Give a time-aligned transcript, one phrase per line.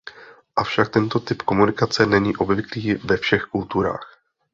[0.63, 4.19] Avšak tento typ komunikace není obvyklý ve všech kulturách.